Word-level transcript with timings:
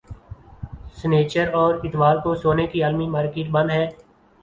سنیچر 0.95 1.53
اور 1.53 1.75
اتوار 1.83 2.15
کو 2.23 2.35
سونے 2.35 2.67
کی 2.67 2.83
عالمی 2.83 3.07
مارکیٹ 3.09 3.49
بند 3.51 3.71
ہے 3.71 3.87